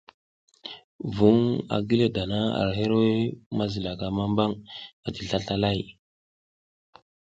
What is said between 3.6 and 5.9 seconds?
zilaka mambang ati slaslalay.